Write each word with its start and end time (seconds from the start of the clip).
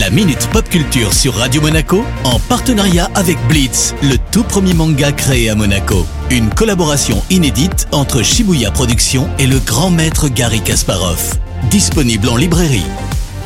La 0.00 0.10
Minute 0.10 0.48
Pop 0.52 0.68
Culture 0.68 1.12
sur 1.12 1.34
Radio 1.34 1.62
Monaco 1.62 2.02
en 2.24 2.40
partenariat 2.48 3.08
avec 3.14 3.38
Blitz, 3.46 3.94
le 4.02 4.16
tout 4.32 4.42
premier 4.42 4.74
manga 4.74 5.12
créé 5.12 5.48
à 5.48 5.54
Monaco. 5.54 6.04
Une 6.32 6.50
collaboration 6.50 7.22
inédite 7.30 7.86
entre 7.92 8.24
Shibuya 8.24 8.72
Productions 8.72 9.28
et 9.38 9.46
le 9.46 9.60
grand 9.60 9.90
maître 9.90 10.28
Gary 10.28 10.60
Kasparov. 10.60 11.38
Disponible 11.70 12.28
en 12.28 12.36
librairie. 12.36 12.86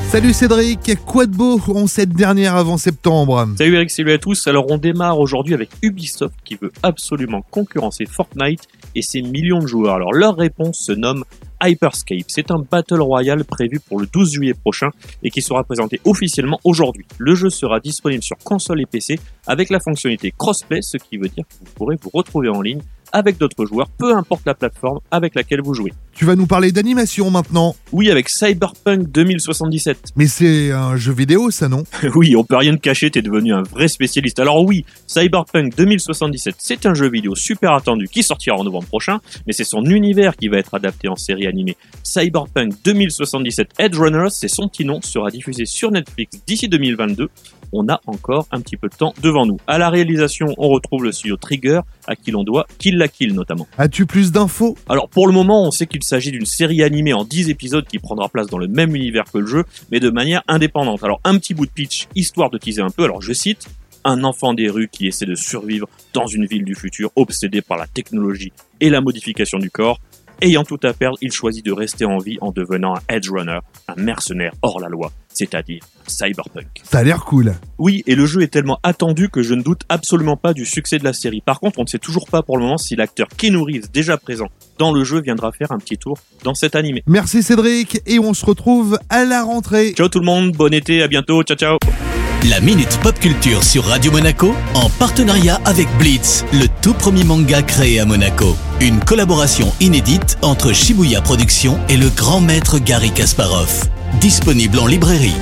Salut 0.08 0.32
Cédric, 0.32 0.92
quoi 1.04 1.26
de 1.26 1.36
beau 1.36 1.60
en 1.68 1.86
cette 1.86 2.14
dernière 2.14 2.56
avant 2.56 2.78
septembre? 2.78 3.46
Salut 3.58 3.74
Eric, 3.74 3.90
salut 3.90 4.12
à 4.12 4.18
tous. 4.18 4.46
Alors 4.46 4.70
on 4.70 4.78
démarre 4.78 5.18
aujourd'hui 5.18 5.52
avec 5.52 5.68
Ubisoft 5.82 6.34
qui 6.46 6.54
veut 6.54 6.72
absolument 6.82 7.44
concurrencer 7.50 8.06
Fortnite 8.06 8.62
et 8.94 9.02
ses 9.02 9.20
millions 9.20 9.58
de 9.58 9.66
joueurs. 9.66 9.96
Alors 9.96 10.14
leur 10.14 10.36
réponse 10.36 10.78
se 10.78 10.92
nomme 10.92 11.24
Hyperscape. 11.62 12.24
C'est 12.28 12.50
un 12.50 12.58
Battle 12.58 13.00
Royale 13.00 13.44
prévu 13.44 13.80
pour 13.80 14.00
le 14.00 14.06
12 14.06 14.32
juillet 14.32 14.54
prochain 14.54 14.90
et 15.22 15.30
qui 15.30 15.42
sera 15.42 15.64
présenté 15.64 16.00
officiellement 16.04 16.60
aujourd'hui. 16.64 17.06
Le 17.18 17.34
jeu 17.34 17.50
sera 17.50 17.80
disponible 17.80 18.22
sur 18.22 18.36
console 18.38 18.80
et 18.80 18.86
PC 18.86 19.18
avec 19.46 19.70
la 19.70 19.80
fonctionnalité 19.80 20.32
crossplay, 20.36 20.82
ce 20.82 20.96
qui 20.96 21.16
veut 21.16 21.28
dire 21.28 21.44
que 21.48 21.54
vous 21.60 21.72
pourrez 21.74 21.96
vous 22.00 22.10
retrouver 22.12 22.48
en 22.48 22.62
ligne 22.62 22.80
avec 23.12 23.38
d'autres 23.38 23.66
joueurs, 23.66 23.88
peu 23.98 24.14
importe 24.16 24.42
la 24.46 24.54
plateforme 24.54 25.00
avec 25.10 25.34
laquelle 25.34 25.60
vous 25.62 25.74
jouez. 25.74 25.92
Tu 26.14 26.24
vas 26.24 26.34
nous 26.34 26.46
parler 26.46 26.72
d'animation 26.72 27.30
maintenant. 27.30 27.76
Oui, 27.92 28.10
avec 28.10 28.28
Cyberpunk 28.28 29.10
2077. 29.10 30.14
Mais 30.16 30.26
c'est 30.26 30.72
un 30.72 30.96
jeu 30.96 31.12
vidéo 31.12 31.50
ça 31.50 31.68
non? 31.68 31.84
Oui, 32.14 32.34
on 32.36 32.44
peut 32.44 32.56
rien 32.56 32.74
te 32.74 32.80
cacher, 32.80 33.10
t'es 33.10 33.22
devenu 33.22 33.52
un 33.52 33.62
vrai 33.62 33.88
spécialiste. 33.88 34.38
Alors 34.40 34.64
oui, 34.64 34.84
Cyberpunk 35.06 35.76
2077, 35.76 36.56
c'est 36.58 36.86
un 36.86 36.94
jeu 36.94 37.08
vidéo 37.08 37.34
super 37.34 37.72
attendu 37.72 38.08
qui 38.08 38.22
sortira 38.22 38.56
en 38.56 38.64
novembre 38.64 38.86
prochain, 38.86 39.20
mais 39.46 39.52
c'est 39.52 39.64
son 39.64 39.84
univers 39.84 40.36
qui 40.36 40.48
va 40.48 40.58
être 40.58 40.74
adapté 40.74 41.08
en 41.08 41.16
série 41.16 41.46
animée. 41.46 41.76
Cyberpunk 42.02 42.72
2077 42.84 43.70
Edge 43.78 43.98
Runners, 43.98 44.30
c'est 44.30 44.48
son 44.48 44.68
petit 44.68 44.84
nom, 44.84 45.00
sera 45.02 45.30
diffusé 45.30 45.66
sur 45.66 45.90
Netflix 45.90 46.38
d'ici 46.46 46.68
2022 46.68 47.28
on 47.72 47.88
a 47.88 48.00
encore 48.06 48.46
un 48.50 48.60
petit 48.60 48.76
peu 48.76 48.88
de 48.88 48.94
temps 48.94 49.14
devant 49.22 49.46
nous. 49.46 49.58
À 49.66 49.78
la 49.78 49.90
réalisation, 49.90 50.54
on 50.58 50.68
retrouve 50.68 51.04
le 51.04 51.12
studio 51.12 51.36
Trigger, 51.36 51.80
à 52.06 52.16
qui 52.16 52.30
l'on 52.30 52.44
doit 52.44 52.66
Kill 52.78 52.96
la 52.96 53.08
Kill 53.08 53.34
notamment. 53.34 53.66
As-tu 53.78 54.06
plus 54.06 54.32
d'infos? 54.32 54.76
Alors 54.88 55.08
pour 55.08 55.26
le 55.26 55.32
moment, 55.32 55.66
on 55.66 55.70
sait 55.70 55.86
qu'il 55.86 56.02
s'agit 56.02 56.30
d'une 56.30 56.46
série 56.46 56.82
animée 56.82 57.12
en 57.12 57.24
10 57.24 57.50
épisodes 57.50 57.86
qui 57.86 57.98
prendra 57.98 58.28
place 58.28 58.46
dans 58.46 58.58
le 58.58 58.68
même 58.68 58.94
univers 58.94 59.24
que 59.32 59.38
le 59.38 59.46
jeu, 59.46 59.64
mais 59.90 60.00
de 60.00 60.10
manière 60.10 60.42
indépendante. 60.48 61.02
Alors 61.04 61.20
un 61.24 61.38
petit 61.38 61.54
bout 61.54 61.66
de 61.66 61.70
pitch, 61.70 62.08
histoire 62.14 62.50
de 62.50 62.58
teaser 62.58 62.82
un 62.82 62.90
peu, 62.90 63.04
alors 63.04 63.22
je 63.22 63.32
cite, 63.32 63.68
un 64.04 64.24
enfant 64.24 64.54
des 64.54 64.70
rues 64.70 64.88
qui 64.90 65.06
essaie 65.06 65.26
de 65.26 65.34
survivre 65.34 65.88
dans 66.14 66.26
une 66.26 66.46
ville 66.46 66.64
du 66.64 66.74
futur 66.74 67.10
obsédé 67.16 67.62
par 67.62 67.76
la 67.76 67.86
technologie 67.86 68.52
et 68.80 68.90
la 68.90 69.00
modification 69.00 69.58
du 69.58 69.70
corps. 69.70 70.00
Ayant 70.40 70.62
tout 70.62 70.78
à 70.84 70.92
perdre, 70.92 71.18
il 71.20 71.32
choisit 71.32 71.64
de 71.64 71.72
rester 71.72 72.04
en 72.04 72.18
vie 72.18 72.38
en 72.40 72.52
devenant 72.52 72.94
un 72.94 73.14
edge 73.14 73.28
runner, 73.28 73.58
un 73.88 74.00
mercenaire 74.00 74.52
hors 74.62 74.78
la 74.80 74.88
loi, 74.88 75.10
c'est-à-dire 75.34 75.80
cyberpunk. 76.06 76.66
Ça 76.84 76.98
a 76.98 77.02
l'air 77.02 77.24
cool. 77.24 77.54
Oui, 77.78 78.04
et 78.06 78.14
le 78.14 78.24
jeu 78.24 78.42
est 78.42 78.52
tellement 78.52 78.78
attendu 78.84 79.28
que 79.30 79.42
je 79.42 79.54
ne 79.54 79.62
doute 79.62 79.82
absolument 79.88 80.36
pas 80.36 80.54
du 80.54 80.64
succès 80.64 80.98
de 80.98 81.04
la 81.04 81.12
série. 81.12 81.40
Par 81.44 81.58
contre, 81.58 81.80
on 81.80 81.82
ne 81.82 81.88
sait 81.88 81.98
toujours 81.98 82.28
pas 82.30 82.42
pour 82.42 82.56
le 82.56 82.62
moment 82.62 82.78
si 82.78 82.94
l'acteur 82.94 83.26
Keanu 83.36 83.58
Reeves, 83.58 83.90
déjà 83.92 84.16
présent 84.16 84.46
dans 84.78 84.92
le 84.92 85.02
jeu, 85.02 85.20
viendra 85.20 85.50
faire 85.50 85.72
un 85.72 85.78
petit 85.78 85.96
tour 85.96 86.18
dans 86.44 86.54
cet 86.54 86.76
animé. 86.76 87.02
Merci 87.08 87.42
Cédric, 87.42 88.00
et 88.06 88.20
on 88.20 88.32
se 88.32 88.46
retrouve 88.46 88.98
à 89.10 89.24
la 89.24 89.42
rentrée. 89.42 89.92
Ciao 89.94 90.08
tout 90.08 90.20
le 90.20 90.26
monde, 90.26 90.52
bon 90.52 90.72
été, 90.72 91.02
à 91.02 91.08
bientôt, 91.08 91.42
ciao 91.42 91.56
ciao 91.56 91.97
La 92.44 92.60
Minute 92.60 93.00
Pop 93.02 93.18
Culture 93.18 93.64
sur 93.64 93.84
Radio 93.84 94.12
Monaco 94.12 94.54
en 94.74 94.88
partenariat 94.88 95.60
avec 95.64 95.88
Blitz, 95.98 96.44
le 96.52 96.66
tout 96.82 96.94
premier 96.94 97.24
manga 97.24 97.62
créé 97.62 97.98
à 97.98 98.04
Monaco. 98.04 98.56
Une 98.80 99.00
collaboration 99.00 99.72
inédite 99.80 100.38
entre 100.40 100.72
Shibuya 100.72 101.20
Productions 101.20 101.80
et 101.88 101.96
le 101.96 102.08
grand 102.10 102.40
maître 102.40 102.78
Gary 102.78 103.10
Kasparov. 103.10 103.88
Disponible 104.20 104.78
en 104.78 104.86
librairie. 104.86 105.34